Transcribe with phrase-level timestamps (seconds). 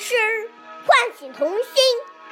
[0.00, 0.14] 诗
[0.86, 1.84] 唤醒童心。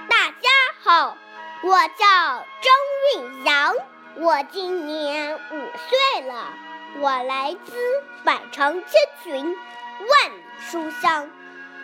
[0.08, 0.48] 大家
[0.82, 1.18] 好，
[1.62, 2.72] 我叫张
[3.14, 3.74] 韵阳，
[4.16, 6.54] 我今年五岁了。
[7.00, 7.76] 我来自
[8.24, 8.92] 百城千
[9.22, 11.30] 群，万里书香，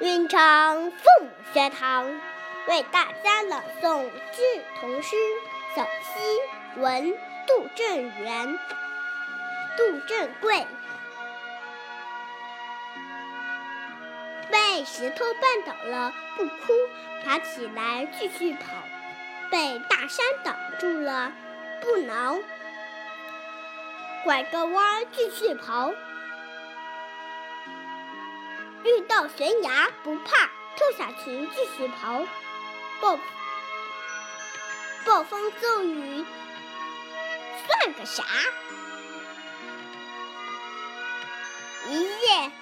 [0.00, 2.18] 云长父母学堂，
[2.66, 5.16] 为大家朗诵今日童诗。
[5.76, 7.14] 小溪文
[7.46, 8.58] 杜振元、
[9.76, 10.66] 杜振贵。
[14.50, 16.72] 被石头绊倒了，不哭，
[17.24, 18.60] 爬起来继续跑；
[19.50, 21.32] 被大山挡住了，
[21.80, 22.38] 不挠，
[24.24, 25.92] 拐个弯继续跑。
[28.84, 32.26] 遇到悬崖不怕，跳下去继续跑。
[33.00, 33.18] 暴
[35.04, 36.24] 暴风骤雨
[37.66, 38.24] 算个啥？
[41.88, 42.52] 一夜。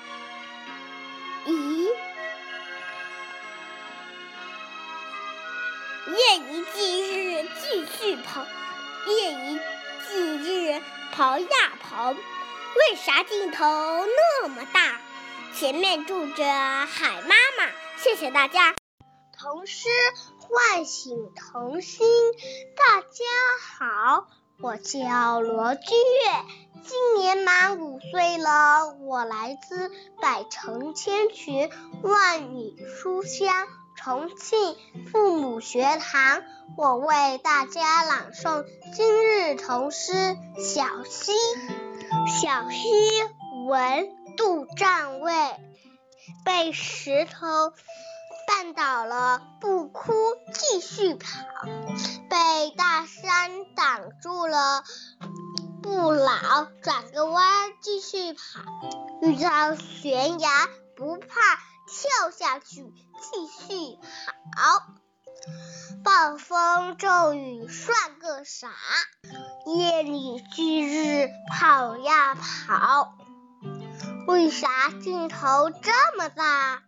[6.07, 8.45] 夜以继日继续跑，
[9.07, 9.59] 夜以
[10.09, 10.83] 继日
[11.13, 11.47] 跑呀
[11.81, 15.01] 跑，为啥尽头那么大？
[15.55, 17.71] 前面住着海妈妈。
[17.97, 18.75] 谢谢大家。
[19.39, 19.89] 童诗
[20.41, 22.07] 唤醒童心。
[22.77, 23.07] 大家
[23.79, 24.27] 好，
[24.61, 26.83] 我叫罗君月。
[26.85, 29.89] 今年满五岁了，我来自
[30.21, 31.71] 百城千群，
[32.03, 34.77] 万里书香重庆
[35.11, 36.43] 父母学堂。
[36.77, 40.13] 我为大家朗诵今日童诗
[40.63, 41.33] 《小溪》。
[42.41, 42.89] 小溪
[43.69, 45.33] 文杜占卫，
[46.45, 47.73] 被石头
[48.49, 50.13] 绊倒了，不哭，
[50.53, 51.27] 继续跑；
[52.29, 54.85] 被大山挡住了。
[55.83, 58.41] 不老，转个弯继续跑。
[59.21, 61.27] 遇到悬崖不怕，
[61.89, 63.99] 跳下去继续
[64.53, 64.83] 跑。
[66.03, 68.69] 暴风骤雨算个啥？
[69.67, 73.15] 夜里继日跑呀跑。
[74.27, 76.83] 为啥镜头这么大？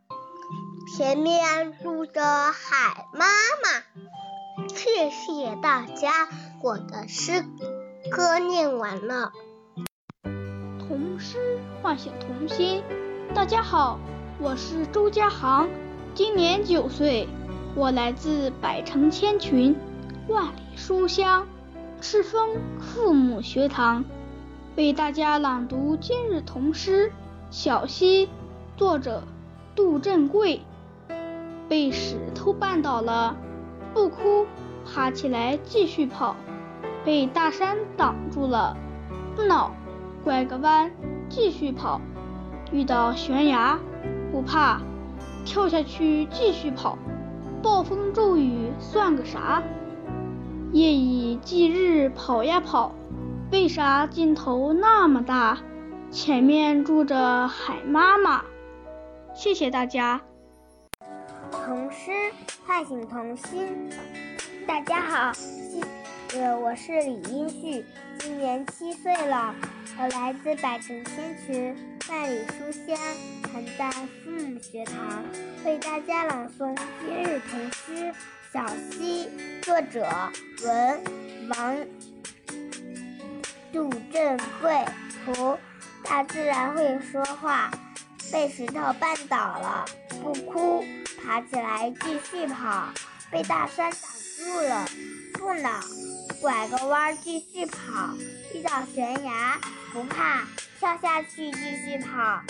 [0.97, 4.69] 前面住着海妈妈。
[4.75, 6.28] 谢谢大家，
[6.62, 7.44] 我的诗。
[8.11, 9.33] 歌念完了。
[10.78, 12.83] 童诗唤醒童心。
[13.34, 13.99] 大家好，
[14.39, 15.69] 我是周家航，
[16.15, 17.27] 今年九岁，
[17.75, 19.75] 我来自百城千群，
[20.29, 21.45] 万里书香，
[22.01, 24.05] 赤峰父母学堂，
[24.77, 27.09] 为大家朗读今日童诗
[27.51, 28.27] 《小溪》，
[28.77, 29.25] 作者
[29.75, 30.61] 杜振贵。
[31.69, 33.35] 被石头绊倒了，
[33.93, 34.47] 不哭，
[34.87, 36.37] 爬起来继续跑。
[37.05, 38.77] 被大山挡住了，
[39.35, 39.73] 不恼，
[40.23, 40.93] 拐个弯
[41.29, 42.01] 继续跑。
[42.71, 43.81] 遇到悬崖
[44.31, 44.81] 不怕，
[45.44, 46.99] 跳下去继续跑。
[47.62, 49.62] 暴风骤雨算个啥？
[50.72, 52.93] 夜以继日跑呀跑。
[53.53, 55.59] 为啥镜头那么大？
[56.10, 58.43] 前面住着海妈妈。
[59.34, 60.21] 谢谢大家。
[61.50, 62.11] 童诗
[62.66, 63.91] 唤醒童心。
[64.66, 65.32] 大家好。
[66.61, 67.84] 我是李英旭，
[68.19, 69.55] 今年七岁了。
[69.97, 71.76] 我来自百城千群，
[72.07, 72.99] 万里书香，
[73.45, 73.91] 常在
[74.23, 75.25] 父母学堂，
[75.65, 78.13] 为大家朗诵今日童诗
[78.53, 79.31] 《小溪》，
[79.63, 80.07] 作者
[80.63, 81.03] 文
[81.49, 81.77] 王
[83.73, 84.85] 杜振贵，
[85.25, 85.59] 图。
[86.03, 87.71] 大自然会说话，
[88.31, 89.87] 被石头绊倒了，
[90.23, 90.85] 不哭，
[91.23, 92.93] 爬起来继续跑；
[93.31, 94.01] 被大山挡
[94.37, 94.87] 住了，
[95.33, 95.81] 不恼。
[96.43, 98.15] 拐个弯继续跑，
[98.53, 99.59] 遇到悬崖
[99.94, 100.44] 不怕，
[100.81, 102.43] 跳下去继续跑。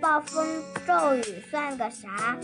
[0.00, 2.38] 暴风骤雨算个啥？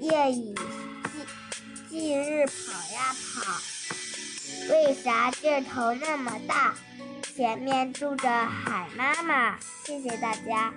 [0.00, 2.52] 夜以继继日跑
[2.94, 3.60] 呀跑。
[4.70, 6.76] 为啥劲头那么大？
[7.34, 9.58] 前面住着海妈妈。
[9.84, 10.72] 谢谢大家。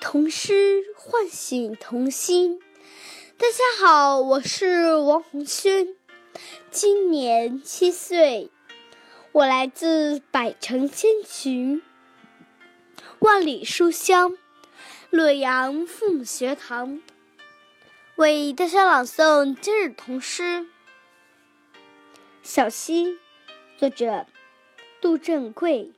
[0.00, 2.58] 童诗唤醒童心。
[3.40, 5.96] 大家好，我是王红轩，
[6.70, 8.50] 今年七岁，
[9.32, 11.80] 我来自百城千群，
[13.20, 14.36] 万里书香，
[15.08, 17.00] 洛阳父母学堂，
[18.16, 20.42] 为大家朗诵今日童诗
[22.42, 23.06] 《小溪》，
[23.78, 24.26] 作者
[25.00, 25.92] 杜振贵。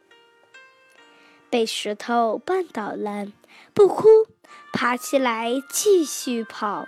[1.50, 3.32] 被石头绊倒了。
[3.74, 4.28] 不哭，
[4.72, 6.86] 爬起来继续跑；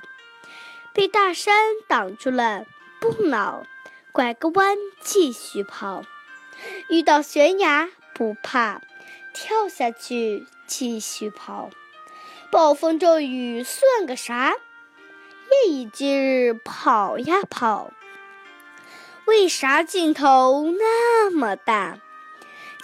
[0.95, 1.53] 被大山
[1.89, 2.65] 挡住了，
[3.01, 3.67] 不恼，
[4.13, 6.03] 拐个弯继续跑；
[6.89, 8.81] 遇到悬崖不怕，
[9.33, 11.71] 跳下去继续跑。
[12.53, 14.55] 暴风骤雨算个啥？
[15.51, 17.93] 夜以继日跑呀跑。
[19.27, 21.99] 为啥镜头那么大？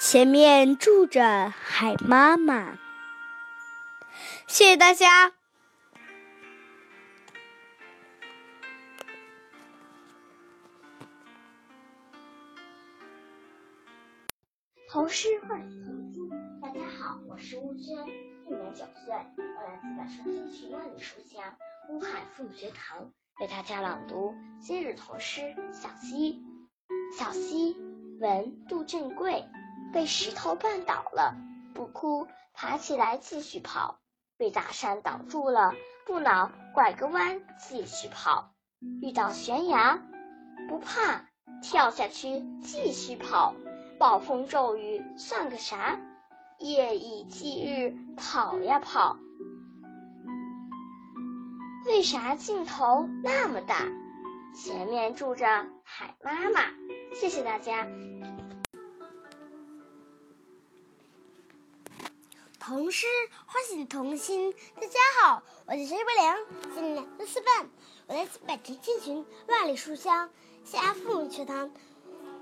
[0.00, 2.78] 前面住着海妈妈。
[4.48, 5.32] 谢谢大家。
[14.92, 16.28] 童诗唤醒童心。
[16.60, 17.96] 大家好，我是乌娟，
[18.44, 21.44] 今年九岁，我来自百川千群万里书香
[21.90, 25.42] 乌海父母学堂，为大家朗读今日童诗
[25.72, 26.42] 《小溪》。
[27.16, 27.76] 小溪，
[28.18, 29.44] 文杜振贵。
[29.92, 31.36] 被石头绊倒了，
[31.72, 34.00] 不哭，爬起来继续跑。
[34.36, 35.72] 被大山挡住了，
[36.04, 38.54] 不恼，拐个弯继续跑。
[39.00, 40.02] 遇到悬崖，
[40.68, 41.26] 不怕，
[41.62, 43.54] 跳下去继续跑。
[44.00, 46.00] 暴风骤雨算个啥？
[46.58, 49.18] 夜以继日跑呀跑。
[51.84, 53.84] 为啥镜头那么大？
[54.56, 56.62] 前面住着海妈妈。
[57.12, 57.86] 谢谢大家。
[62.58, 63.06] 童诗
[63.44, 64.54] 唤醒童心。
[64.80, 66.38] 大家好，我是崔博良，
[66.74, 67.68] 今年六岁半，
[68.06, 70.30] 我来自百城千群万里书香
[70.64, 71.70] 谢安父母学堂。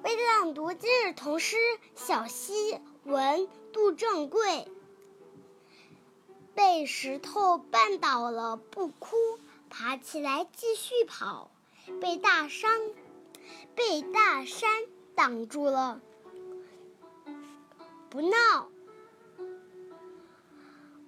[0.05, 1.57] 为朗读今日童诗
[1.97, 2.75] 《小溪》
[3.05, 4.69] 文杜正贵。
[6.55, 9.17] 被石头绊倒了不哭，
[9.69, 11.51] 爬起来继续跑。
[12.01, 12.81] 被大山
[13.75, 14.71] 被大山
[15.15, 16.01] 挡住了
[18.09, 18.69] 不闹，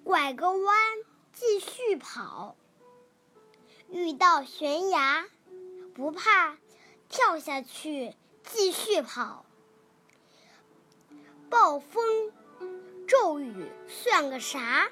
[0.02, 0.76] 拐个弯
[1.32, 2.56] 继续跑。
[3.90, 5.26] 遇到悬崖
[5.94, 6.56] 不怕，
[7.08, 8.14] 跳下去。
[8.52, 9.44] 继续跑，
[11.48, 12.32] 暴风
[13.08, 14.90] 骤雨算个啥？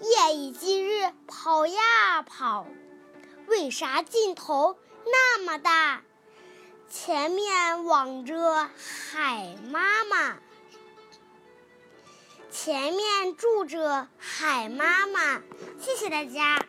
[0.00, 2.66] 夜以继日跑呀跑，
[3.46, 6.02] 为啥尽头那么大？
[6.90, 10.38] 前面望着海妈妈，
[12.50, 15.42] 前面住着海妈妈。
[15.80, 16.64] 谢谢大家。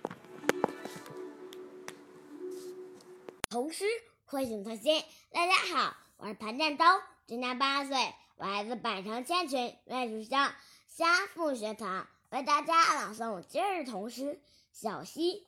[3.49, 3.85] 童诗。
[4.27, 6.83] 唤醒童心，大家好，我是潘占洲，
[7.27, 7.95] 今年八岁，
[8.37, 10.51] 我来自百城千群万书香
[10.87, 14.23] 虾父学堂，为大家朗诵今日童诗
[14.71, 15.41] 《小溪》。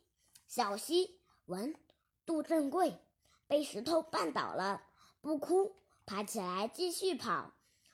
[0.48, 1.76] 小溪，文
[2.24, 2.96] 杜振贵。
[3.48, 4.84] 被石头绊倒了，
[5.22, 5.76] 不哭，
[6.06, 7.54] 爬起来继续跑。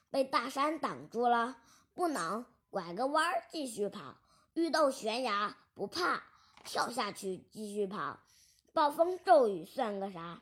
[0.09, 1.55] 被大山挡住了，
[1.93, 4.17] 不能拐个弯继续跑。
[4.53, 6.21] 遇到悬崖不怕，
[6.65, 8.19] 跳下去继续跑。
[8.73, 10.41] 暴风骤雨算个啥？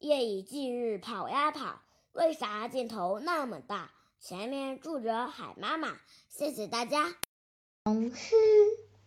[0.00, 1.82] 夜以继日跑呀跑，
[2.12, 3.90] 为啥镜头那么大？
[4.18, 5.94] 前面住着海妈妈。
[6.30, 7.14] 谢谢大家。
[7.84, 8.34] 童诗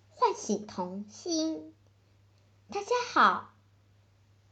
[0.09, 1.73] 唤醒童心。
[2.69, 3.55] 大家好，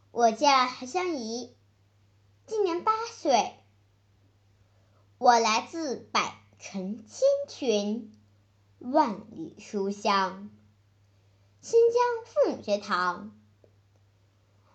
[0.09, 1.55] 我叫韩香怡，
[2.47, 3.53] 今年八岁，
[5.19, 8.11] 我来自百城千群，
[8.79, 10.49] 万里书香，
[11.61, 13.37] 新疆父母学堂。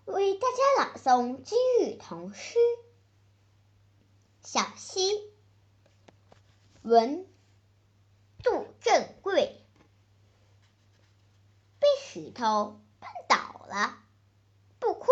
[0.06, 2.58] 为大家朗诵今日童诗
[4.40, 5.10] 《小溪》，
[6.82, 7.26] 文。
[8.44, 9.66] 杜振贵。
[11.80, 13.98] 被石头绊倒了，
[14.78, 15.08] 不哭，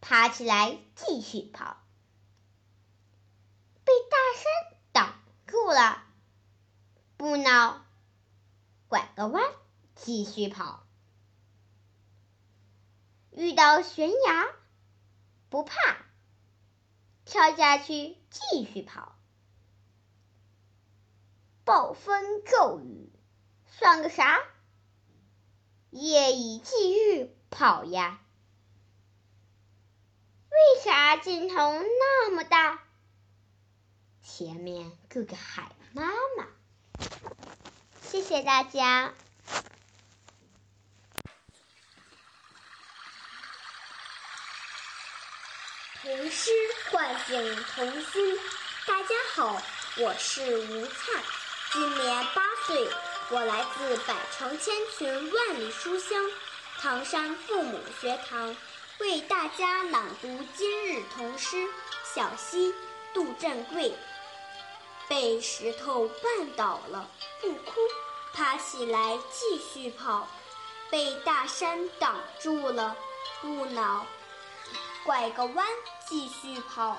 [0.00, 1.82] 爬起来继续跑。
[3.84, 6.04] 被大山挡住了，
[7.16, 7.84] 不恼，
[8.86, 9.42] 拐个弯
[9.96, 10.86] 继续跑。
[13.38, 14.48] 遇到悬崖，
[15.48, 15.76] 不怕，
[17.24, 19.14] 跳下去继续跑。
[21.64, 23.12] 暴风骤雨
[23.68, 24.40] 算个啥？
[25.90, 28.20] 夜以继日跑呀。
[30.50, 32.82] 为啥镜头那么大？
[34.20, 36.48] 前面住着海妈妈。
[38.02, 39.14] 谢谢大家。
[46.08, 46.50] 童诗
[46.90, 48.38] 唤醒童心。
[48.86, 49.60] 大家好，
[49.98, 51.22] 我是吴灿，
[51.70, 52.88] 今年八岁，
[53.28, 56.24] 我来自百城千群万里书香
[56.78, 58.56] 唐山父母学堂，
[59.00, 61.56] 为大家朗读今日童诗
[62.14, 62.72] 《小溪》。
[63.12, 63.92] 杜振贵。
[65.10, 67.06] 被石头绊倒了，
[67.42, 67.80] 不哭，
[68.32, 70.26] 爬起来继续跑；
[70.88, 72.96] 被大山挡住了，
[73.42, 74.06] 不恼。
[75.04, 75.66] 拐个弯
[76.06, 76.98] 继续跑，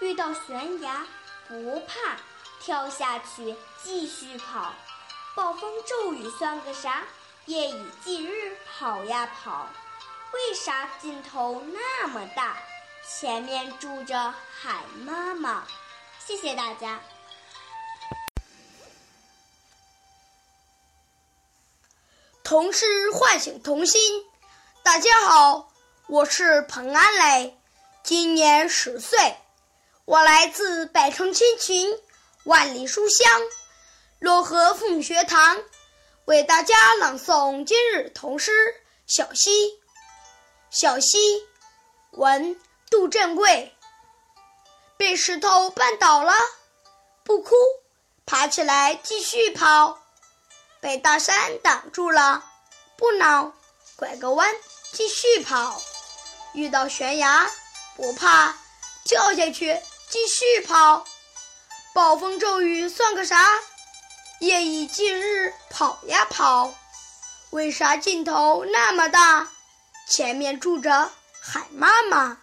[0.00, 1.06] 遇到悬崖
[1.48, 2.16] 不怕，
[2.60, 4.72] 跳下去继续跑。
[5.34, 7.04] 暴风骤雨算个啥？
[7.46, 9.66] 夜以继日跑呀跑。
[10.32, 12.56] 为啥尽头那么大？
[13.06, 15.66] 前面住着海妈妈。
[16.18, 17.00] 谢谢大家。
[22.42, 24.24] 童诗唤醒童心。
[24.82, 25.70] 大家好，
[26.06, 27.58] 我是彭安磊，
[28.02, 29.38] 今年十岁，
[30.04, 31.98] 我来自百城千群，
[32.44, 33.40] 万里书香，
[34.20, 35.56] 漯河父母学堂，
[36.26, 38.52] 为大家朗诵今日童诗
[39.06, 39.50] 《小溪》。
[40.68, 41.18] 小溪，
[42.10, 43.74] 文杜振贵。
[44.98, 46.34] 被石头绊倒了，
[47.24, 47.54] 不哭，
[48.26, 49.98] 爬起来继续跑。
[50.80, 52.44] 被大山挡住了，
[52.98, 53.54] 不恼，
[53.96, 54.54] 拐个弯
[54.92, 55.80] 继续跑。
[56.54, 57.50] 遇到悬崖
[57.96, 58.54] 不怕，
[59.04, 61.04] 跳下去继续跑。
[61.92, 63.44] 暴风骤雨算个啥？
[64.40, 66.72] 夜以继日跑呀跑。
[67.50, 69.48] 为啥劲头那么大？
[70.08, 72.38] 前面住着海妈妈。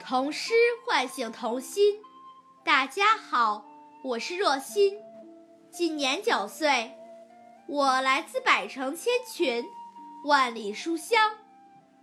[0.00, 0.52] 童诗
[0.84, 2.00] 唤醒童心。
[2.64, 3.64] 大家好，
[4.04, 4.96] 我是若欣，
[5.72, 6.92] 今年九岁，
[7.68, 9.68] 我来自百城千群，
[10.24, 11.32] 万里书香，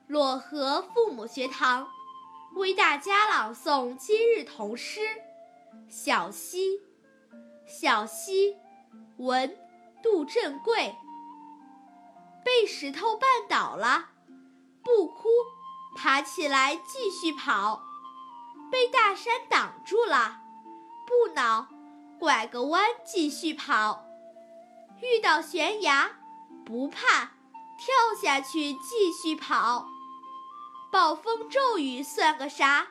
[0.10, 1.88] 漯河父母学堂，
[2.55, 5.00] 为大家朗诵今日童诗
[5.88, 6.72] 《小溪》。
[7.65, 8.58] 小溪，
[9.17, 9.58] 文
[10.03, 10.93] 杜振贵。
[12.43, 14.10] 被石头绊倒了，
[14.84, 15.29] 不哭，
[15.96, 17.82] 爬起来继续跑。
[18.70, 20.41] 被大山挡住了。
[21.08, 21.67] 不恼，
[22.20, 24.05] 拐个弯继续跑。
[25.02, 26.12] 遇到悬崖，
[26.66, 27.32] 不怕，
[27.78, 29.88] 跳下去继续跑。
[30.92, 32.88] 暴风骤雨算个啥？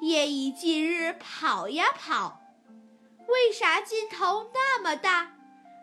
[0.00, 2.40] 夜以继日跑呀跑。
[3.28, 5.32] 为啥劲头那么大？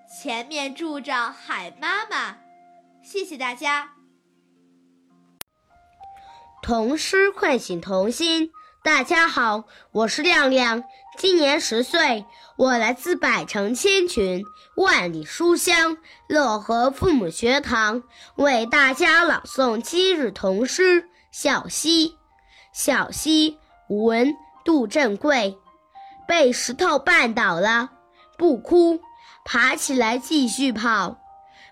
[0.08, 2.38] 前面住着海妈妈。
[3.04, 3.94] 谢谢大家。
[6.62, 8.51] 童诗唤醒童心。
[8.84, 10.84] 大家好，我是亮亮，
[11.18, 12.25] 今年十岁，
[12.60, 14.44] 我来自百城千群，
[14.75, 15.96] 万里书香，
[16.28, 18.04] 乐和父母学堂，
[18.36, 22.10] 为大家朗诵今日童诗《小溪》。
[22.74, 24.36] 小溪，文
[24.66, 25.58] 杜振贵。
[26.28, 27.92] 被石头绊倒了，
[28.38, 29.00] 不哭，
[29.46, 31.18] 爬起来继续跑。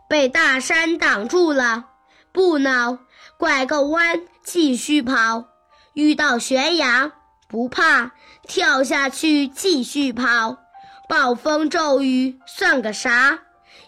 [0.07, 1.83] 被大山挡住了，
[2.31, 2.97] 不恼，
[3.37, 5.43] 拐个弯继续跑。
[5.91, 7.11] 遇到悬崖
[7.49, 8.13] 不怕，
[8.47, 10.55] 跳下去继续跑。
[11.07, 13.39] 暴风骤雨算个啥？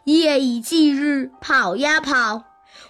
[0.06, 2.46] 夜以继日跑呀跑。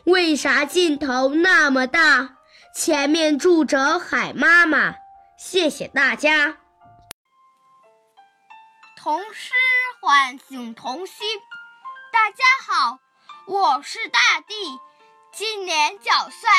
[0.05, 2.35] 为啥劲头那么大？
[2.75, 4.93] 前面住着海妈妈。
[5.37, 6.57] 谢谢大家。
[8.95, 9.53] 童诗
[9.99, 11.27] 唤醒童心。
[12.13, 12.99] 大家好，
[13.47, 14.79] 我是大地，
[15.31, 16.49] 今年九岁。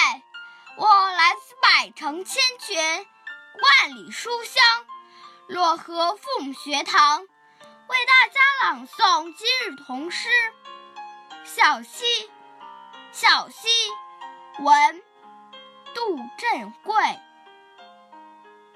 [0.77, 4.65] 我来自百城千群，万里书香，
[5.49, 7.23] 漯河父母学堂，
[7.91, 10.29] 为大家朗诵今日童诗
[11.45, 12.05] 《小溪》。
[13.11, 13.67] 小溪，
[14.61, 15.03] 文
[15.93, 16.95] 杜振贵。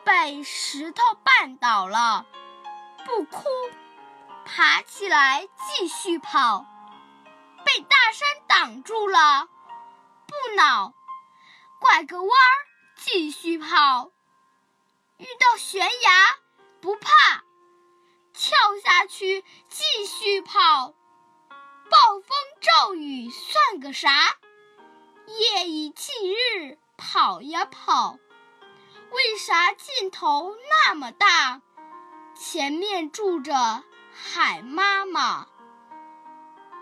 [0.04, 2.26] 被石头绊倒了，
[3.04, 3.44] 不哭，
[4.44, 6.66] 爬起来继续跑。
[7.64, 9.46] 被大山挡住了，
[10.26, 10.92] 不恼。
[11.78, 12.52] 拐个弯儿，
[12.96, 14.10] 继续跑。
[15.18, 16.36] 遇到悬崖，
[16.80, 17.44] 不怕，
[18.34, 20.94] 跳下去继续跑。
[21.90, 24.10] 暴风骤雨算个啥？
[25.26, 28.18] 夜以继日跑呀跑。
[29.12, 31.62] 为啥劲头那么大？
[32.36, 35.46] 前面住着海妈妈。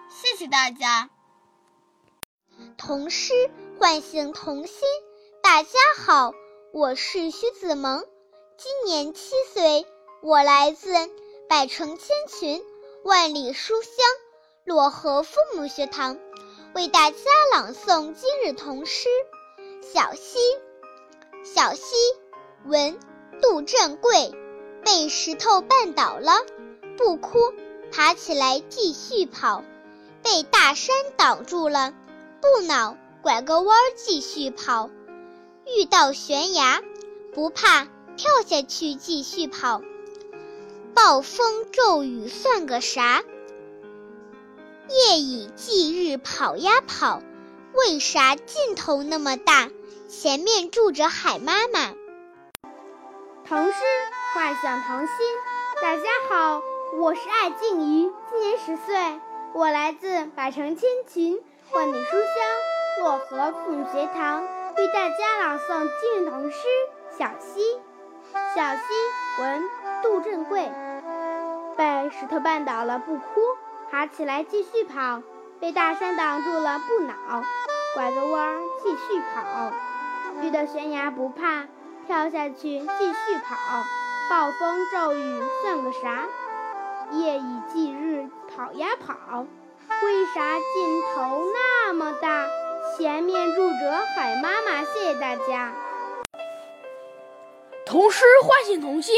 [0.08, 1.10] 谢谢大家。
[2.76, 3.50] 童诗。
[3.78, 4.78] 唤醒童心，
[5.42, 6.34] 大家好，
[6.72, 8.04] 我是徐子萌，
[8.56, 9.84] 今年七岁，
[10.22, 10.92] 我来自
[11.48, 12.62] 百城千群，
[13.04, 13.92] 万里书香，
[14.64, 16.18] 漯河父母学堂，
[16.74, 17.16] 为大家
[17.52, 19.08] 朗诵今日童诗
[19.92, 20.38] 《小溪》。
[21.44, 21.82] 小溪，
[22.64, 22.98] 文
[23.40, 24.32] 杜振贵。
[24.84, 26.32] 被石头绊倒了，
[26.96, 27.38] 不哭，
[27.92, 29.62] 爬起来继续跑。
[30.22, 31.94] 被大山挡住了，
[32.40, 32.96] 不恼。
[33.22, 34.90] 拐个弯儿继续跑，
[35.64, 36.82] 遇到悬崖
[37.32, 37.84] 不怕，
[38.16, 39.80] 跳下去继续跑。
[40.94, 43.22] 暴风骤雨算个啥？
[44.88, 47.22] 夜以继日跑呀跑。
[47.74, 49.70] 为啥劲头那么大？
[50.08, 51.94] 前面住着海妈妈。
[53.48, 53.78] 童诗
[54.34, 55.16] 幻想童心。
[55.80, 56.62] 大家好，
[56.98, 59.20] 我是艾静怡，今年十岁，
[59.54, 64.42] 我来自百城千群，万里书香漯河父母学堂，
[64.76, 66.58] 为大家朗诵今日童诗
[67.18, 67.60] 《小溪》。
[68.54, 68.82] 小溪，
[69.40, 69.62] 文
[70.02, 70.70] 杜振贵。
[71.76, 73.40] 被石头绊倒了不哭，
[73.90, 75.22] 爬起来继续跑；
[75.60, 77.42] 被大山挡住了不恼，
[77.94, 79.72] 拐个弯继续跑。
[80.42, 81.64] 遇到悬崖不怕。
[82.06, 83.56] 跳下去，继续跑。
[84.28, 86.26] 暴风骤雨算个啥？
[87.12, 89.46] 夜以继日跑呀跑。
[90.02, 92.46] 为啥尽头那么大？
[92.98, 94.84] 前面住着海妈妈。
[94.84, 95.72] 谢谢大家。
[97.86, 99.14] 童诗唤醒童心。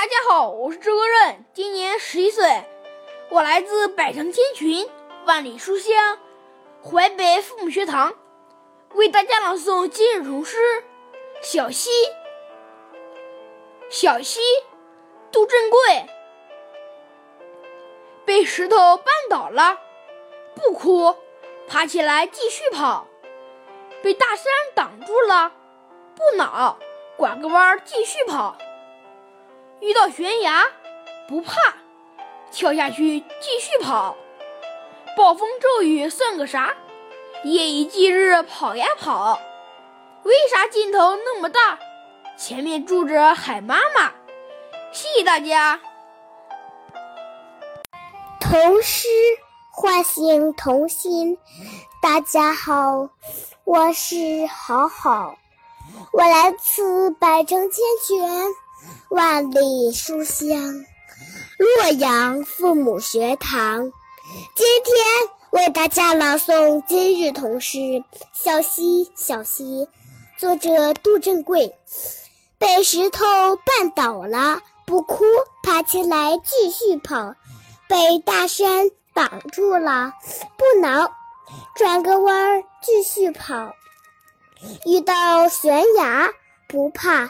[0.00, 2.64] 大家好，我是周润，今年十一岁，
[3.28, 4.88] 我来自百城千群，
[5.26, 6.18] 万里书香，
[6.82, 8.14] 淮北父母学堂，
[8.94, 10.56] 为大家朗诵今日童诗。
[11.42, 11.90] 小溪，
[13.90, 14.40] 小溪，
[15.30, 15.78] 杜振贵。
[18.24, 19.78] 被石头绊倒了，
[20.54, 21.14] 不哭，
[21.68, 23.06] 爬起来继续跑；
[24.02, 25.52] 被大山挡住了，
[26.16, 26.78] 不恼，
[27.18, 28.56] 拐个弯继续跑；
[29.80, 30.66] 遇到悬崖，
[31.26, 31.54] 不怕，
[32.52, 34.14] 跳下去继续跑；
[35.16, 36.74] 暴风骤雨算个啥？
[37.44, 39.40] 夜以继日跑呀跑。
[40.24, 41.78] 为啥尽头那么大？
[42.36, 44.12] 前面住着海妈妈。
[44.92, 45.80] 谢谢大家。
[48.38, 49.08] 童诗
[49.70, 51.38] 唤醒童心。
[52.02, 53.08] 大家好，
[53.64, 55.36] 我是好好，
[56.12, 58.46] 我来自百城千泉，
[59.08, 60.84] 万里书香，
[61.58, 63.92] 洛阳父母学堂。
[64.54, 64.94] 今天
[65.50, 67.78] 为大家朗诵今日童诗
[68.32, 69.86] 《小溪小溪》。
[70.38, 71.74] 作者杜振贵，
[72.56, 75.24] 被石头绊倒了，不哭，
[75.62, 77.34] 爬起来继续跑；
[77.86, 80.14] 被大山挡住了，
[80.56, 81.12] 不挠，
[81.74, 83.74] 转个弯儿继续跑；
[84.86, 86.30] 遇到悬崖
[86.70, 87.26] 不怕，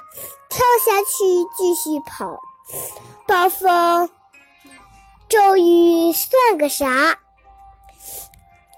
[0.48, 1.24] 跳下去
[1.56, 2.40] 继续跑；
[3.26, 4.10] 暴风
[5.28, 7.18] 骤雨算个啥？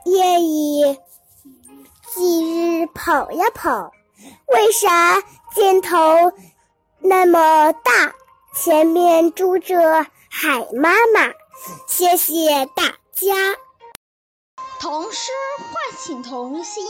[0.04, 0.98] 夜以
[2.14, 3.90] 继日跑呀跑。
[4.46, 5.20] 为啥
[5.54, 6.32] 箭头
[7.00, 8.14] 那么大？
[8.54, 11.32] 前面住着海妈妈。
[11.88, 13.56] 谢谢大家。
[14.78, 16.84] 童诗唤醒童心。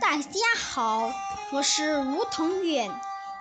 [0.00, 1.12] 大家好，
[1.50, 2.88] 我是吴同远，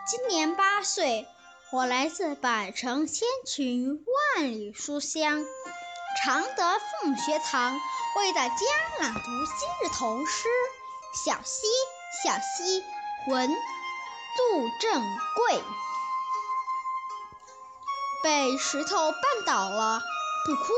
[0.08, 1.28] 今年八岁，
[1.72, 4.04] 我来自百城千群，
[4.36, 5.46] 万里书香，
[6.24, 7.80] 常德凤学堂，
[8.18, 8.56] 为大家
[9.00, 10.48] 朗读今日童诗
[11.26, 11.68] 《小溪》，
[12.24, 12.84] 小溪。
[13.30, 15.02] 文杜振
[15.36, 15.64] 贵，
[18.24, 20.02] 被石头绊倒了，
[20.46, 20.74] 不哭，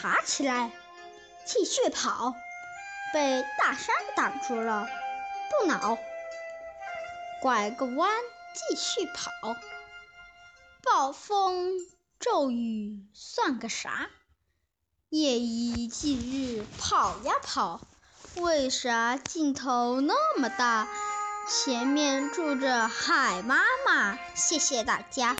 [0.00, 0.70] 爬起来
[1.44, 2.34] 继续跑；
[3.12, 4.88] 被大山挡住了，
[5.50, 5.98] 不恼，
[7.42, 8.08] 拐个弯
[8.54, 9.30] 继续跑。
[10.84, 11.80] 暴风
[12.20, 14.08] 骤雨算个啥？
[15.08, 17.80] 夜以继日跑呀跑，
[18.36, 20.86] 为啥尽头那么大？
[21.48, 24.16] 前面住着海妈妈。
[24.36, 25.36] 谢谢大家。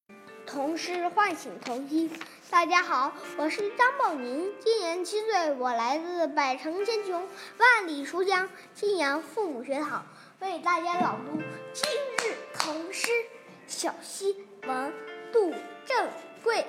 [0.47, 2.11] 童诗唤醒童心。
[2.51, 10.07] 大家好，我是张梦宁，今年七岁，我来自百城千穷，万里书香，信阳父母学堂，
[10.41, 11.43] 为大家朗读
[11.75, 11.91] 今
[12.27, 13.11] 日童诗
[13.67, 14.95] 《小溪》，文
[15.31, 15.53] 杜
[15.85, 16.09] 振
[16.43, 16.65] 贵。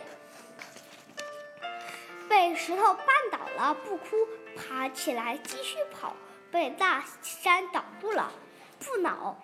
[2.27, 6.13] 被石头绊倒了，不哭，爬起来继续跑；
[6.51, 8.33] 被大山挡住了，
[8.79, 9.41] 不恼，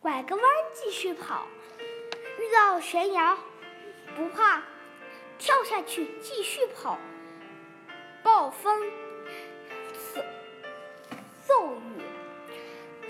[0.00, 1.42] 拐个弯继续跑；
[2.38, 3.36] 遇到悬崖
[4.16, 4.62] 不怕，
[5.44, 6.96] 跳下去继续跑；
[8.22, 8.80] 暴风
[11.44, 12.00] 骤雨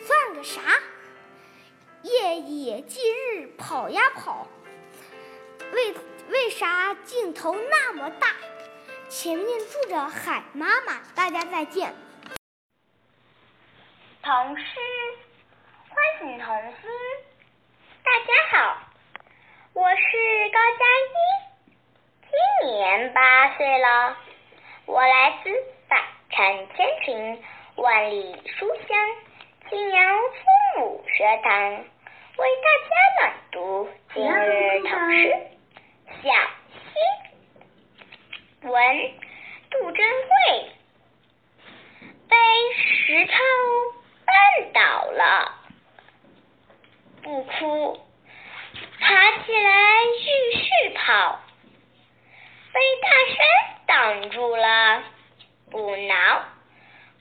[0.01, 0.63] 算个啥？
[2.01, 4.49] 夜以继日跑呀跑，
[5.75, 5.95] 为
[6.31, 8.29] 为啥镜头那么大？
[9.11, 11.95] 前面住着海妈妈，大家再见。
[14.23, 14.65] 童诗
[15.91, 16.47] 唤醒童
[16.81, 16.91] 心，
[18.03, 18.81] 大家好，
[19.75, 21.15] 我是高佳一，
[22.33, 24.17] 今年八岁了，
[24.87, 25.51] 我来自
[25.87, 25.99] 百
[26.31, 27.43] 城千群，
[27.77, 28.97] 万里书香，
[29.69, 31.71] 信阳父母学堂，
[32.39, 35.37] 为大家朗读今日唐诗。
[36.23, 36.31] 小
[36.73, 38.67] 溪。
[38.67, 38.73] 文
[39.71, 40.73] 杜珍贵
[42.31, 42.37] 被
[42.75, 43.33] 石头
[44.25, 45.53] 绊倒了，
[47.23, 48.01] 不哭，
[49.01, 49.71] 爬起来
[50.19, 50.25] 继
[50.59, 51.42] 续跑，
[52.73, 53.39] 被大山
[53.87, 55.03] 挡住了，
[55.71, 56.45] 不挠，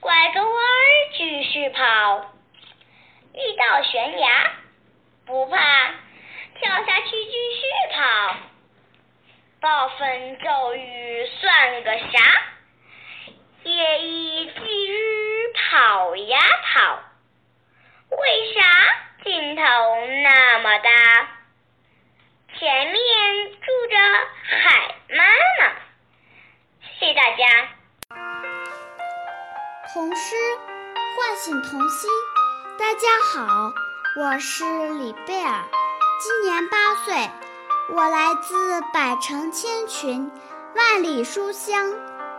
[0.00, 0.52] 拐个弯
[1.14, 2.32] 继续跑，
[3.34, 4.50] 遇到悬崖
[5.26, 5.58] 不怕，
[6.58, 8.36] 跳下去继续跑。
[9.60, 12.42] 暴风骤雨算个啥？
[13.64, 16.98] 夜以继日跑呀跑，
[18.10, 18.60] 为啥
[19.22, 19.62] 劲头
[20.22, 21.28] 那么大？
[22.62, 22.94] 前面
[23.60, 23.96] 住着
[24.46, 25.24] 海妈
[25.58, 25.74] 妈。
[26.96, 27.44] 谢谢大家。
[29.92, 30.36] 童诗
[31.16, 32.08] 唤醒童心。
[32.78, 33.72] 大家好，
[34.16, 35.64] 我是李贝尔，
[36.20, 37.28] 今年八岁，
[37.96, 40.30] 我来自百城千群，
[40.76, 41.92] 万里书香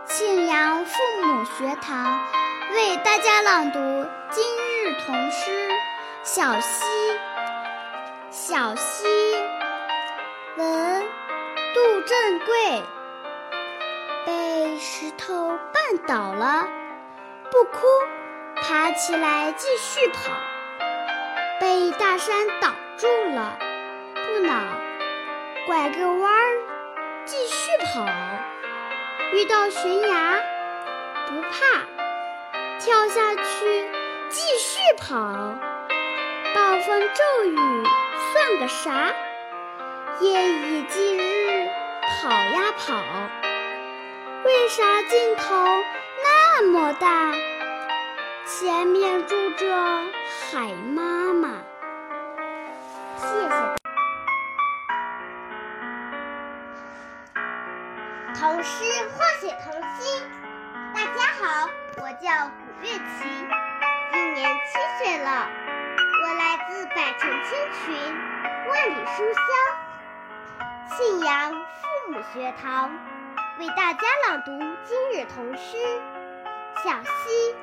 [0.06, 2.26] 庆阳父母学堂，
[2.72, 3.78] 为大家朗读
[4.30, 5.68] 今日童诗
[6.22, 6.86] 《小溪》。
[8.30, 9.06] 小溪，
[10.56, 11.04] 文，
[11.74, 12.82] 杜振贵。
[14.24, 16.68] 被石头绊倒了，
[17.50, 17.86] 不哭，
[18.62, 20.30] 爬起来继续跑。
[21.60, 23.58] 被大山挡住了，
[24.14, 24.54] 不恼，
[25.66, 26.56] 拐个弯儿
[27.24, 28.06] 继续跑。
[29.32, 30.40] 遇到悬崖，
[31.26, 31.82] 不怕，
[32.78, 33.90] 跳下去
[34.28, 35.16] 继续跑。
[36.54, 37.56] 暴风骤雨
[38.32, 39.12] 算个啥？
[40.20, 41.68] 夜以继日
[42.22, 42.94] 跑呀跑。
[44.44, 45.42] 为啥尽头
[46.22, 47.32] 那么大？
[48.46, 49.66] 前面住着
[50.52, 51.48] 海妈妈。
[53.16, 53.74] 谢谢。
[58.38, 58.84] 童诗
[59.16, 60.22] 唤醒童心。
[60.94, 63.00] 大家好，我叫古月琪，
[64.12, 65.48] 今年七岁了。
[66.22, 67.92] 我来自百城千群，
[68.68, 69.73] 万里书香，
[70.86, 72.90] 信阳父母学堂。
[73.58, 74.50] 为大家朗读
[74.84, 75.76] 今日童诗
[76.82, 77.54] 《小溪》。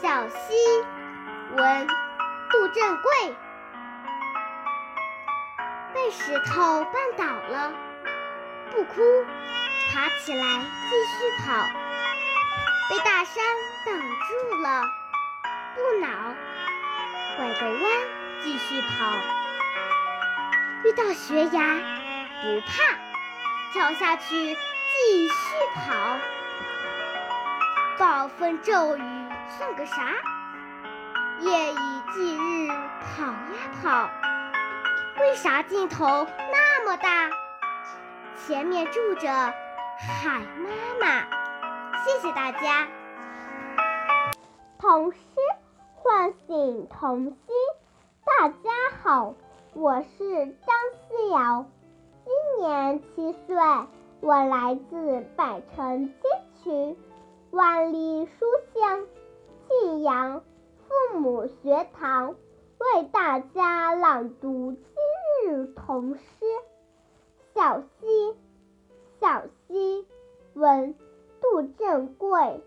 [0.00, 0.54] 小溪，
[1.56, 1.86] 文，
[2.50, 3.36] 杜振贵。
[5.94, 7.72] 被石头绊倒了，
[8.70, 9.24] 不哭，
[9.90, 10.44] 爬起来
[10.90, 11.64] 继续跑。
[12.90, 13.42] 被大山
[13.86, 14.82] 挡住了，
[15.74, 16.34] 不恼，
[17.36, 17.92] 拐个弯
[18.42, 19.45] 继续跑。
[20.84, 21.62] 遇到悬崖，
[22.42, 22.96] 不怕。
[23.72, 25.34] 跳下去继续
[25.74, 26.18] 跑，
[27.98, 30.14] 暴风骤雨算个啥？
[31.40, 34.10] 夜以继日跑呀跑，
[35.20, 37.28] 为啥尽头那么大？
[38.46, 41.26] 前面住着海妈妈。
[42.04, 42.86] 谢谢大家。
[44.78, 45.18] 童诗
[45.96, 47.36] 唤醒童心。
[48.24, 48.70] 大家
[49.02, 49.34] 好，
[49.78, 50.74] 我是张
[51.06, 51.66] 思瑶。
[52.24, 53.56] 今年七岁，
[54.20, 56.14] 我来自百城千
[56.64, 56.96] 群，
[57.50, 59.06] 万里书香
[59.68, 60.40] 庆阳
[60.78, 62.36] 父母学堂，
[62.78, 66.20] 为大家朗读今日童诗
[67.54, 68.06] 《小溪》。
[69.20, 70.06] 小溪，
[70.54, 70.94] 文，
[71.42, 72.64] 杜振贵。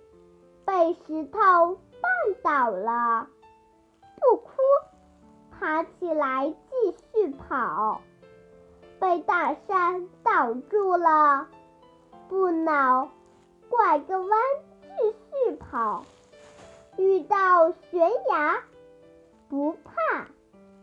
[0.64, 3.28] 被石头绊倒了，
[5.70, 8.02] 爬起来继续跑。
[9.00, 11.48] 被大山挡住了，
[12.28, 13.12] 不恼，
[13.70, 14.40] 拐个弯
[14.82, 16.06] 继续跑。
[16.98, 18.64] 遇到悬崖，
[19.48, 20.26] 不怕，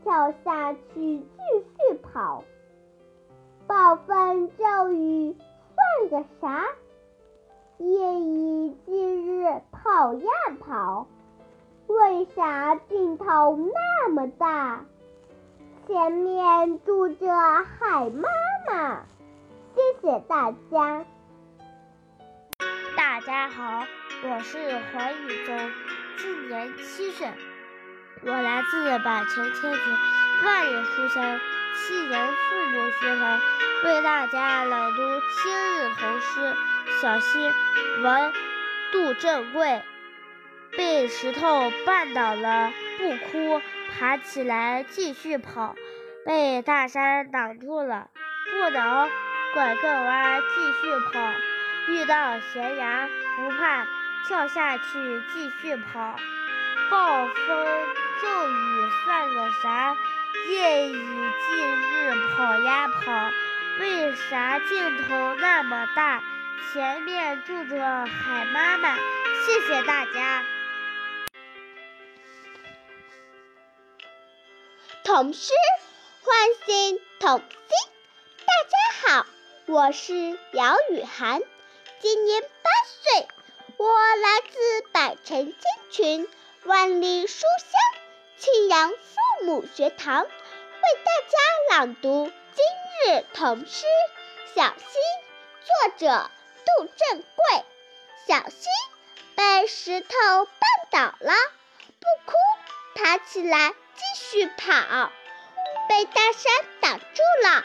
[0.04, 2.44] 跳下去继续跑。
[3.66, 5.36] 暴风骤雨
[5.74, 6.64] 算个啥？
[7.78, 11.08] 夜以继日跑呀跑，
[11.86, 13.24] 为啥尽头
[13.56, 14.84] 那么大？
[15.86, 17.26] 前面住着
[17.78, 18.28] 海妈
[18.66, 19.04] 妈，
[19.74, 21.04] 谢谢大家。
[22.96, 23.84] 大家好，
[24.24, 24.58] 我是
[24.92, 25.70] 黄宇中，
[26.16, 27.28] 今年七岁，
[28.22, 29.96] 我来自百城千群，
[30.44, 31.38] 万里书香
[31.76, 33.40] 七人父母学堂，
[33.84, 35.02] 为大家朗读
[35.44, 36.52] 今日童诗
[37.00, 37.48] 《小溪》，
[38.02, 38.32] 文，
[38.90, 39.82] 杜振贵。
[40.76, 43.62] 被石头绊倒了，不哭。
[43.98, 45.74] 爬起来继续跑，
[46.26, 48.10] 被大山挡住了，
[48.50, 49.08] 不恼，
[49.54, 51.32] 拐个弯继续跑。
[51.88, 53.86] 遇到悬崖不怕，
[54.26, 54.82] 跳下去
[55.32, 56.16] 继续跑。
[56.90, 57.66] 暴风
[58.20, 59.96] 骤雨算个啥？
[60.50, 63.30] 夜以继日跑呀跑。
[63.80, 66.22] 为啥尽头那么大？
[66.72, 68.94] 前面住着海妈妈。
[68.94, 70.42] 谢谢大家。
[75.06, 75.52] 童诗
[76.24, 77.92] 唤醒童心。
[78.44, 79.26] 大家好，
[79.66, 81.42] 我是姚雨涵，
[82.00, 83.28] 今年八岁，
[83.76, 86.28] 我来自百城千群，
[86.64, 88.00] 万里书香
[88.36, 90.28] 庆阳父母学堂，为
[91.04, 93.86] 大家朗读今日童诗
[94.56, 94.98] 《小溪》，
[95.88, 96.30] 作者
[96.64, 97.64] 杜振贵。
[98.26, 98.66] 小溪
[99.36, 101.32] 被石头绊倒了，
[102.00, 102.36] 不哭，
[102.96, 105.10] 爬起来继续跑，
[105.88, 107.64] 被大山挡住了。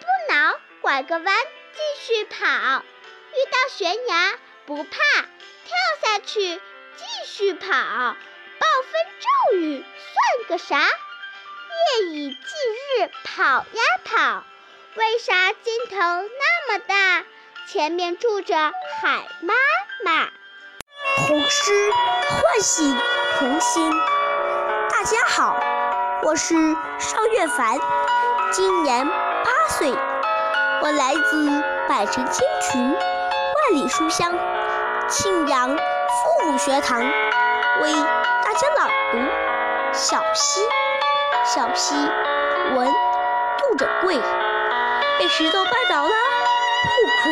[0.00, 1.36] 不恼，拐个弯
[1.74, 6.60] 继续跑，遇到悬崖不怕，跳下去
[6.96, 7.66] 继续跑。
[7.68, 10.78] 暴风骤雨算个啥？
[10.78, 14.44] 夜以继日跑呀跑，
[14.94, 17.24] 为啥劲头那么大？
[17.68, 18.56] 前面住着
[19.02, 19.54] 海妈
[20.04, 20.30] 妈。
[21.16, 22.96] 童诗唤醒
[23.38, 24.15] 童心。
[25.06, 25.56] 大家好，
[26.20, 26.56] 我是
[26.98, 27.78] 邵月凡，
[28.50, 29.94] 今年八岁。
[30.82, 34.36] 我来自百城千群，万里书香，
[35.08, 37.00] 庆阳父母学堂，
[37.82, 39.18] 为大家朗读
[39.92, 40.60] 《小溪》。
[41.54, 41.94] 小溪，
[42.74, 42.92] 文
[43.58, 44.20] 杜振贵。
[45.20, 47.30] 被石头绊倒了，不哭，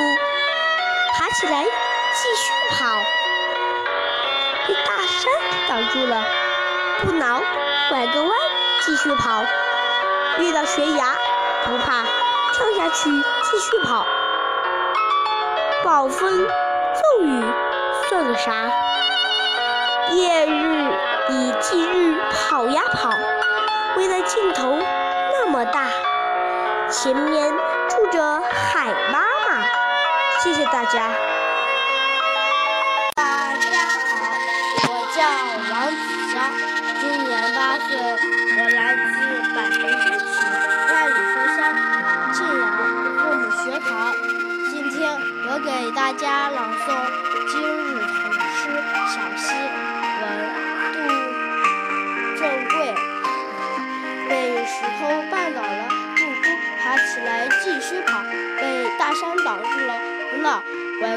[1.18, 3.02] 爬起来继续跑。
[4.68, 6.24] 被大山挡住了，
[7.02, 7.42] 不挠，
[7.90, 8.30] 拐个弯
[8.84, 9.44] 继续跑。
[10.38, 11.14] 遇到悬崖
[11.64, 12.04] 不怕。
[12.56, 14.06] 跳下去继续跑，
[15.82, 17.42] 暴风骤雨
[18.08, 18.70] 算个啥？
[20.12, 20.88] 夜日
[21.30, 23.10] 以继日跑呀跑，
[23.96, 24.78] 为了镜头
[25.32, 25.88] 那么大，
[26.88, 27.52] 前面
[27.88, 29.64] 住着海妈妈。
[30.44, 31.10] 谢谢大家。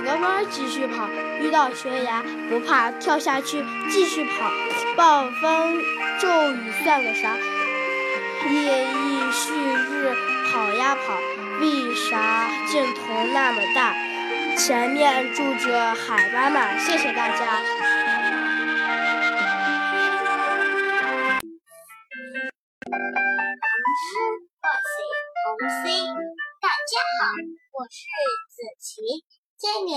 [0.07, 1.09] 个弯继续跑；
[1.41, 4.49] 遇到悬崖不怕，跳下去继续跑。
[4.95, 5.81] 暴风
[6.19, 7.35] 骤雨算个啥？
[8.49, 10.15] 夜以继日。
[10.49, 11.19] 跑呀跑，
[11.59, 13.01] 为啥镜头
[13.33, 13.93] 那么大？
[14.55, 16.77] 前面住着海妈妈。
[16.79, 17.59] 谢谢大家。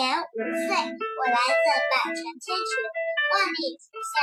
[0.01, 2.73] 年五岁，我来自百城千群，
[3.37, 4.17] 万里书香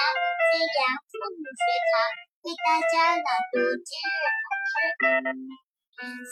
[0.50, 1.94] 庆阳父母学堂，
[2.42, 4.74] 为大家朗读今日童诗。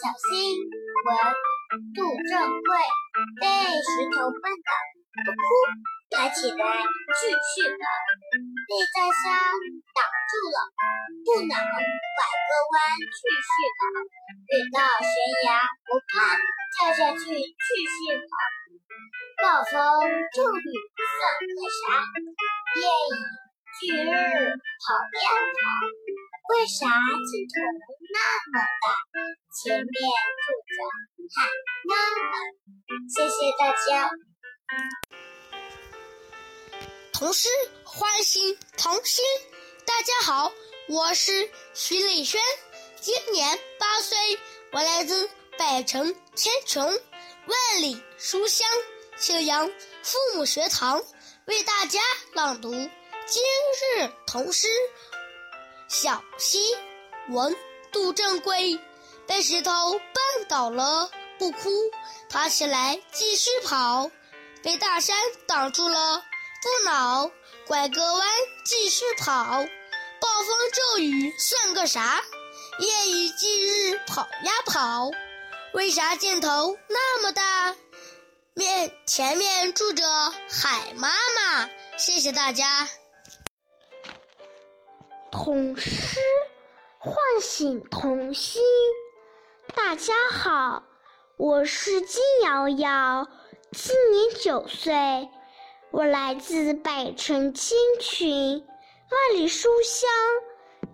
[0.01, 1.09] 小溪，文
[1.93, 2.73] 杜正贵。
[3.37, 4.71] 被石头绊倒，
[5.13, 5.45] 不哭，
[6.09, 6.81] 爬起来
[7.13, 7.85] 继续跑。
[8.65, 9.29] 被大山
[9.93, 10.57] 挡住了，
[11.21, 13.93] 不恼，拐个弯继续跑。
[14.49, 15.13] 遇到悬
[15.45, 18.64] 崖不怕，跳下去继续跑。
[19.41, 19.73] 暴风
[20.33, 20.67] 骤雨
[21.15, 21.83] 算个啥？
[22.75, 23.13] 夜以
[23.79, 24.85] 继日跑
[25.23, 25.57] 呀跑。
[26.47, 27.55] 为啥镜头
[28.13, 28.17] 那
[28.51, 28.85] 么大？
[29.51, 29.85] 前面
[30.41, 30.77] 住着
[31.35, 31.37] 海
[31.89, 31.91] 妈
[32.23, 32.33] 妈。
[33.09, 33.85] 谢谢大家。
[37.11, 37.49] 童诗
[37.83, 39.23] 欢心童心。
[39.85, 40.51] 大家好，
[40.87, 42.41] 我是徐磊轩，
[42.99, 44.17] 今年八岁，
[44.71, 46.91] 我来自百城千穷，
[47.47, 48.67] 万里书香
[49.17, 49.69] 庆阳
[50.01, 51.03] 父母学堂，
[51.45, 51.99] 为大家
[52.33, 53.43] 朗读今
[53.99, 54.67] 日童诗。
[55.87, 56.75] 小溪，
[57.29, 57.55] 文
[57.91, 58.79] 杜正贵。
[59.27, 61.69] 被石头绊倒了，不哭，
[62.29, 64.09] 爬起来继续跑。
[64.63, 65.15] 被大山
[65.47, 66.23] 挡住了，
[66.63, 67.29] 不恼，
[67.67, 68.27] 拐个弯
[68.65, 69.63] 继续跑。
[70.19, 72.23] 暴风骤雨算个啥？
[72.79, 75.11] 夜以继日跑呀跑。
[75.75, 77.75] 为啥镜头那么大？
[78.53, 80.05] 面前面住着
[80.49, 81.69] 海妈妈。
[81.97, 82.87] 谢谢大家。
[85.29, 86.17] 童诗
[86.97, 88.63] 唤醒童心。
[89.75, 90.81] 大家好，
[91.35, 93.27] 我是金瑶瑶，
[93.73, 95.29] 今年九岁，
[95.91, 98.65] 我来自百城千群，
[99.11, 100.09] 万里书香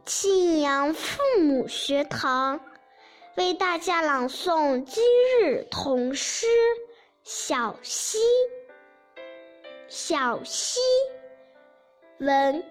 [0.08, 2.60] 庆阳父母学堂，
[3.36, 5.02] 为大家朗诵今
[5.40, 6.46] 日童诗
[7.24, 8.18] 《小溪，
[9.88, 10.82] 小溪。
[12.20, 12.62] 文，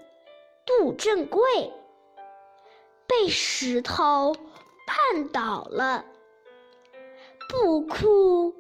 [0.66, 1.72] 杜振贵。
[3.06, 4.36] 被石头
[4.86, 6.04] 绊倒了，
[7.48, 8.54] 不哭，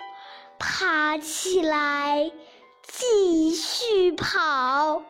[0.58, 2.32] 爬起来
[2.82, 5.02] 继续跑。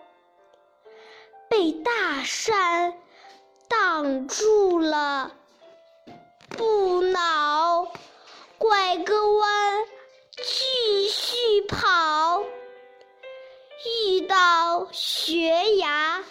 [1.49, 2.99] 被大山
[3.69, 5.33] 挡住了，
[6.61, 7.91] 不恼，
[8.59, 9.87] 拐个弯
[10.37, 12.45] 继续跑。
[13.87, 16.23] 遇到悬崖，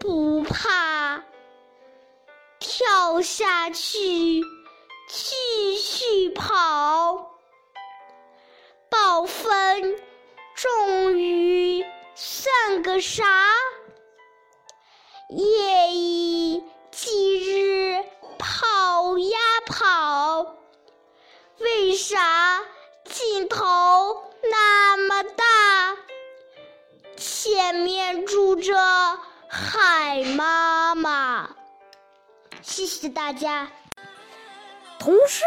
[0.00, 1.22] 不怕。
[2.58, 4.42] 跳下去，
[5.08, 7.38] 继续跑。
[8.90, 9.96] 暴风
[10.56, 13.24] 骤雨算个啥？
[15.28, 18.02] 夜以继日
[18.60, 20.56] 跑呀跑。
[21.58, 22.60] 为啥
[23.04, 23.64] 尽头
[24.50, 25.96] 那么大？
[27.16, 28.74] 前面住着
[29.48, 31.50] 海妈妈。
[32.60, 33.70] 谢谢大家。
[34.98, 35.44] 童诗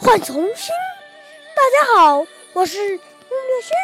[0.00, 0.74] 唤童心。
[1.54, 3.76] 大家好，我是陆月轩，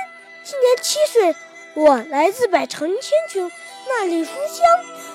[0.44, 1.36] 今年七岁，
[1.74, 3.48] 我来自百城千群
[3.90, 4.66] 万里书香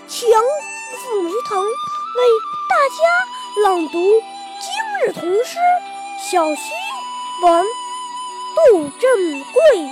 [0.08, 1.70] 启阳父母学堂，为
[2.70, 4.22] 大家朗读
[4.60, 4.70] 今
[5.02, 5.58] 日童诗。
[6.20, 6.62] 小溪
[7.42, 7.66] 文
[8.56, 9.90] 杜振贵，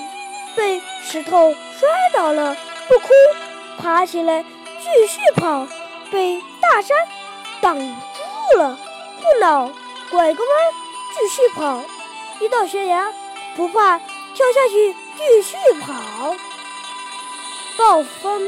[0.56, 2.56] 被石头摔倒了，
[2.88, 3.08] 不哭，
[3.80, 5.68] 爬起来继续跑，
[6.12, 6.96] 被大山。
[7.62, 8.78] 挡住了，
[9.24, 9.72] 不恼，
[10.12, 10.74] 拐个弯
[11.16, 11.84] 继续跑。
[12.40, 13.12] 一到悬崖，
[13.56, 16.36] 不怕，跳下去继续跑。
[17.76, 18.48] 暴风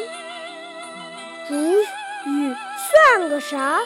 [1.48, 1.82] 如
[2.26, 2.56] 雨
[3.18, 3.82] 算个啥？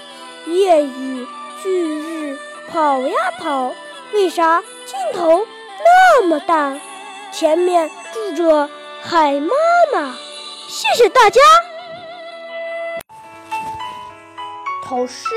[0.48, 1.28] 夜雨
[1.62, 2.38] 巨日
[2.70, 3.74] 跑呀跑。
[4.14, 5.46] 为啥尽头
[5.84, 6.78] 那么大？
[7.32, 8.70] 前面住着
[9.02, 9.50] 海妈
[9.94, 10.14] 妈。
[10.68, 11.42] 谢谢大家。
[14.84, 15.30] 童诗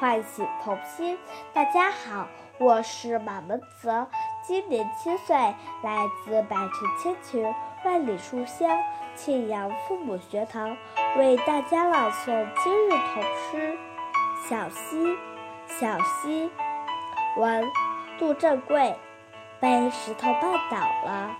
[0.00, 1.16] 唤醒童心。
[1.52, 2.26] 大家好，
[2.58, 4.08] 我是马文泽，
[4.44, 8.68] 今年七岁，来自百城千群万里书香
[9.14, 10.76] 庆阳父母学堂，
[11.16, 13.72] 为大家朗诵今日童诗
[14.48, 15.06] 《小溪》。
[15.66, 16.50] 小溪，
[17.36, 17.64] 文
[18.18, 18.94] 杜振贵。
[19.60, 20.76] 被石头绊倒
[21.06, 21.36] 了，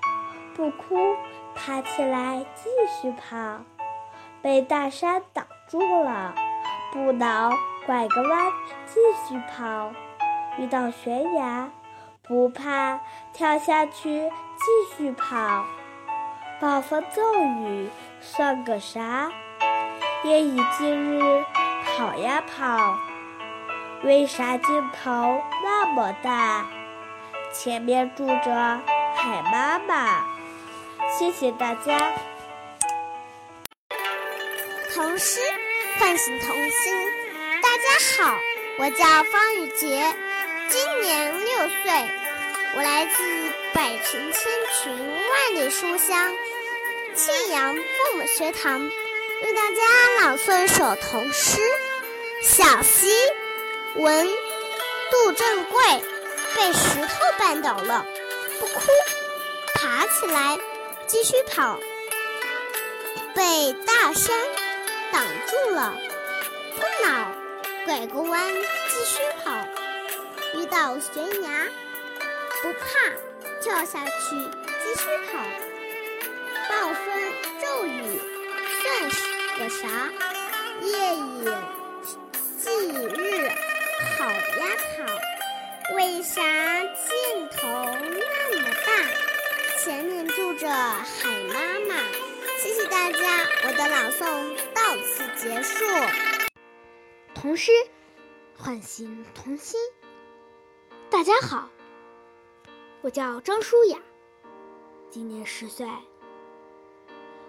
[0.56, 1.14] 不哭，
[1.54, 3.60] 爬起来继续跑。
[4.40, 6.34] 被大山挡住了。
[6.90, 7.50] 不恼，
[7.84, 8.52] 拐个弯
[8.86, 9.92] 继续跑。
[10.56, 11.68] 遇到悬崖，
[12.22, 13.00] 不怕，
[13.34, 15.64] 跳下去继续跑。
[16.60, 17.20] 暴风骤
[17.60, 17.90] 雨
[18.20, 19.30] 算个啥？
[20.22, 21.44] 夜以继日
[21.84, 22.98] 跑呀跑。
[24.02, 26.64] 为啥尽头那么大？
[27.52, 28.80] 前面住着
[29.14, 30.24] 海妈妈。
[31.16, 32.12] 谢谢大家。
[34.94, 35.40] 童诗。
[35.98, 36.92] 唤醒童心。
[37.62, 38.36] 大家好，
[38.78, 40.12] 我叫方雨洁，
[40.68, 42.08] 今年六岁，
[42.76, 44.42] 我来自百城千
[44.82, 46.32] 群万里书香
[47.14, 48.90] 庆阳父母学堂，
[49.44, 51.60] 为大家朗诵一首童诗
[52.42, 53.12] 《小溪》。
[54.00, 54.26] 文
[55.10, 56.02] 杜振贵，
[56.54, 58.06] 被石头绊倒了，
[58.58, 58.80] 不哭，
[59.74, 60.58] 爬起来
[61.06, 61.78] 继续跑，
[63.34, 64.34] 被大山。
[65.12, 65.94] 挡住了，
[66.76, 67.30] 不恼，
[67.84, 68.50] 拐个弯
[68.88, 69.52] 继续跑。
[70.54, 71.68] 遇到悬崖，
[72.62, 73.12] 不怕，
[73.60, 74.30] 跳下去
[74.82, 75.38] 继续跑。
[76.70, 78.18] 暴风骤雨
[78.82, 79.10] 算
[79.58, 79.86] 个啥？
[80.82, 81.44] 夜以
[82.58, 83.48] 继日
[84.16, 85.94] 跑呀跑。
[85.94, 86.42] 为啥
[86.82, 89.78] 镜头那么大？
[89.78, 91.54] 前面住着海妈
[91.88, 91.94] 妈。
[92.58, 93.18] 谢谢大家，
[93.66, 94.56] 我的朗诵。
[94.74, 95.84] 到此结束。
[97.32, 97.70] 童诗
[98.58, 99.78] 唤醒童心。
[101.10, 101.70] 大家好，
[103.02, 103.98] 我叫张舒雅，
[105.10, 105.86] 今年十岁，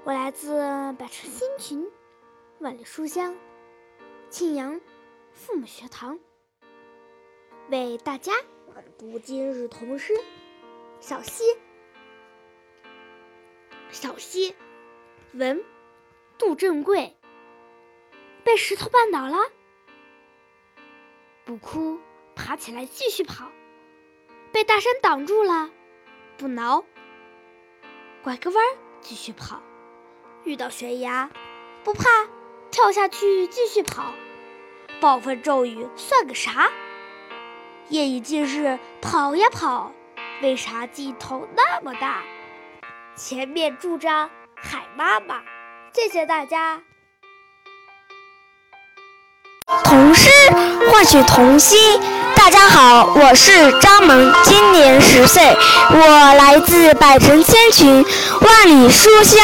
[0.03, 0.59] 我来自
[0.99, 1.91] 百城新群，
[2.65, 3.37] 万里书香，
[4.27, 4.81] 庆阳
[5.33, 6.17] 父母学堂，
[7.69, 8.33] 为大家
[8.97, 10.13] 读今日童诗
[10.99, 11.43] 《小溪》。
[13.91, 14.55] 小溪，
[15.33, 15.63] 文
[16.39, 17.15] 杜振贵。
[18.43, 19.37] 被石头绊倒了，
[21.45, 21.99] 不哭，
[22.35, 23.51] 爬起来继续跑。
[24.51, 25.69] 被大山挡住了，
[26.35, 26.83] 不挠，
[28.23, 28.65] 拐个弯
[29.01, 29.61] 继续跑。
[30.45, 31.29] 遇到悬崖，
[31.83, 32.03] 不怕，
[32.75, 34.13] 跳下去继续跑。
[34.99, 36.69] 暴风骤雨算个啥？
[37.87, 39.93] 夜以继日跑呀跑。
[40.41, 42.21] 为啥劲头那么大？
[43.15, 45.41] 前面住着海妈妈。
[45.93, 46.81] 谢谢大家。
[49.85, 50.29] 童诗
[50.91, 51.79] 唤醒童心。
[52.45, 55.57] 大家好，我是张萌，今年十岁，
[55.89, 55.97] 我
[56.35, 58.05] 来自百城千群，
[58.39, 59.39] 万里书香，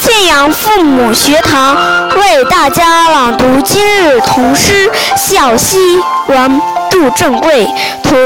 [0.00, 1.76] 庆阳父母学堂，
[2.16, 4.90] 为大家朗读今日童诗。
[5.16, 7.64] 小溪王杜正贵
[8.02, 8.16] 图，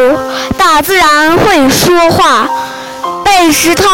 [0.56, 2.48] 大自然会说话，
[3.22, 3.84] 被石头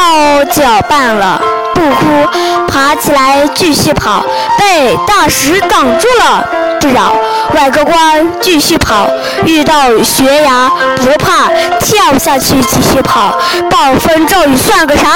[0.53, 1.42] 搅拌了。
[1.75, 2.29] 不哭，
[2.69, 4.25] 爬起来继续跑，
[4.59, 6.45] 被大石挡住了，
[6.81, 7.15] 不扰，
[7.51, 9.09] 拐个弯继续跑，
[9.45, 11.49] 遇到悬崖不怕，
[11.81, 13.39] 跳下去继续跑，
[13.71, 15.09] 暴风骤雨算个啥？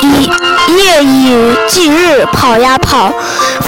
[0.00, 0.30] 一
[0.76, 3.12] 夜以继日跑呀跑，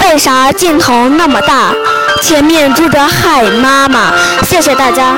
[0.01, 1.73] 为啥镜头那么大？
[2.21, 4.11] 前面住着海妈妈。
[4.43, 5.15] 谢谢大家。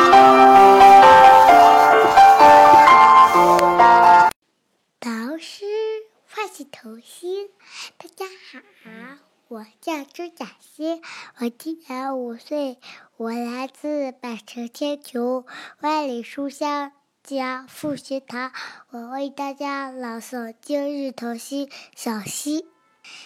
[6.66, 7.49] 童心，
[7.97, 11.01] 大家好，我叫朱雅欣，
[11.38, 12.80] 我今年五岁，
[13.18, 15.45] 我来自百城千穷，
[15.80, 16.91] 万里书香
[17.24, 18.51] 家富学堂，
[18.89, 21.72] 我为大家朗诵今日童心。
[21.95, 22.68] 小溪，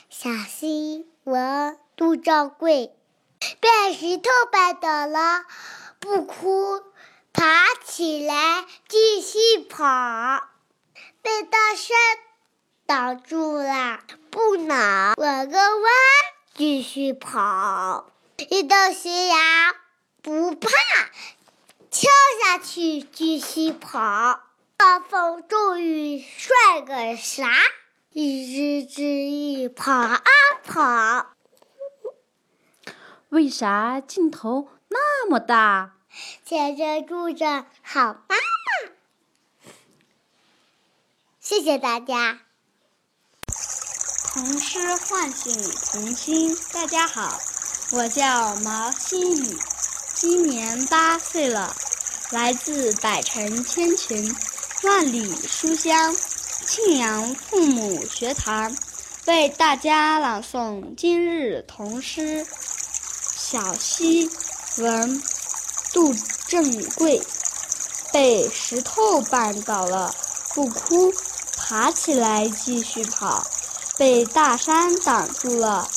[0.09, 2.95] 小溪闻杜兆贵，
[3.59, 5.45] 被石头绊倒了，
[5.99, 6.83] 不哭，
[7.31, 9.85] 爬起来继续跑，
[11.21, 11.97] 被大山。
[12.93, 15.91] 挡住了，不能拐个弯
[16.53, 18.11] 继续跑。
[18.51, 19.73] 遇到悬崖
[20.21, 20.69] 不怕，
[21.89, 22.11] 跳
[22.43, 24.41] 下去继续跑。
[24.77, 27.49] 暴风骤雨算个啥？
[28.11, 30.21] 一只一跑啊
[30.63, 31.33] 跑。
[33.29, 35.95] 为啥镜头那么大？
[36.45, 38.91] 前面住着好妈妈。
[41.39, 42.41] 谢谢大家。
[44.33, 45.55] 童诗唤醒
[45.91, 46.57] 童心。
[46.71, 47.39] 大家好，
[47.91, 49.57] 我叫毛新宇，
[50.15, 51.75] 今年八岁了，
[52.31, 54.35] 来自百城千群，
[54.81, 56.15] 万里书香，
[56.65, 58.75] 庆阳父母学堂，
[59.27, 62.43] 为大家朗诵今日童诗。
[63.37, 64.27] 小溪
[64.79, 65.21] 文
[65.93, 66.11] 杜
[66.47, 67.21] 正贵，
[68.11, 70.11] 被石头绊倒了，
[70.55, 71.13] 不哭，
[71.55, 73.45] 爬起来继续跑。
[73.95, 75.87] 被大山挡住了，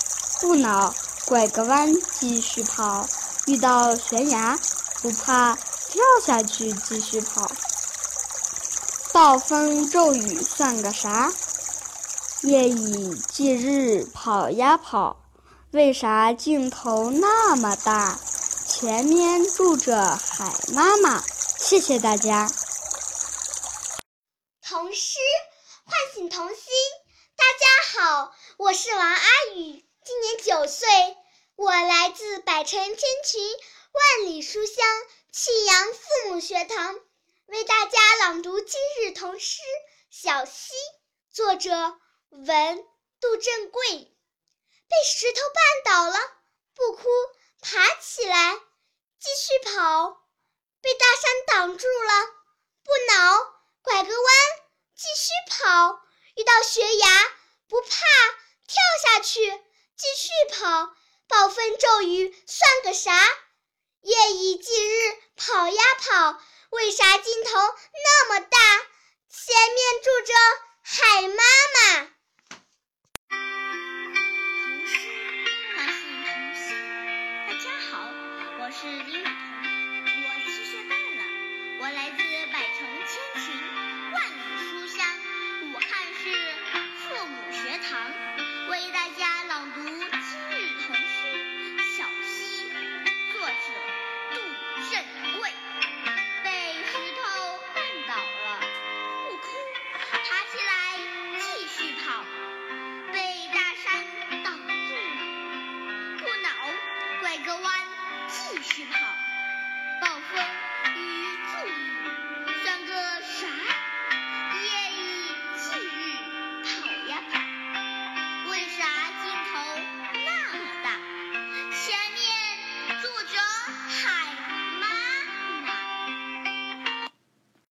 [0.40, 0.94] 不恼，
[1.26, 3.08] 拐个弯继续跑。
[3.46, 4.58] 遇到悬崖，
[5.00, 5.56] 不怕，
[5.88, 7.50] 跳下去继续跑。
[9.12, 11.32] 暴风骤雨算个啥？
[12.42, 15.22] 夜以继日跑呀跑。
[15.70, 18.18] 为啥镜头那么大？
[18.68, 21.22] 前面住着海妈妈。
[21.58, 22.46] 谢谢大家。
[24.60, 25.18] 同事
[25.84, 26.56] 唤醒童心。
[27.36, 28.32] 大家好，
[28.66, 30.88] 我是王阿宇，今年九岁，
[31.54, 33.40] 我来自百城千群，
[33.92, 34.84] 万里书香
[35.30, 36.98] 庆阳父母学堂，
[37.46, 39.62] 为大家朗读今日童诗
[40.10, 40.72] 《小溪》，
[41.32, 41.70] 作者
[42.30, 42.84] 文
[43.20, 43.88] 杜正贵。
[43.88, 46.18] 被石头绊倒了，
[46.74, 47.04] 不哭，
[47.60, 48.56] 爬起来
[49.20, 50.26] 继续跑；
[50.80, 52.26] 被大山挡住了，
[52.82, 53.44] 不恼，
[53.82, 54.34] 拐个弯
[54.96, 56.00] 继续跑。
[56.34, 57.32] 遇到悬崖
[57.68, 57.96] 不怕，
[58.76, 59.40] 跳下去
[59.96, 60.94] 继续跑。
[61.28, 63.10] 暴风骤雨算个啥？
[64.02, 66.38] 夜以继日跑呀跑。
[66.70, 68.58] 为啥镜头那么大？
[69.30, 70.34] 前面住着
[70.82, 71.42] 海妈
[71.74, 72.10] 妈。
[77.48, 78.06] 大家好，
[78.60, 78.86] 我是